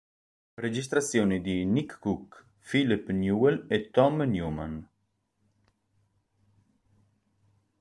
Registrazioni 0.57 1.41
di 1.41 1.63
Nick 1.63 1.99
Cook, 1.99 2.43
Philip 2.61 3.07
Newell 3.09 3.67
e 3.69 3.91
Tom 3.91 4.19
Newman. 4.23 4.89